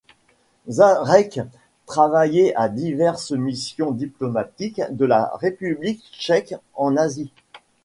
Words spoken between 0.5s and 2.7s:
Žďárek travaillé à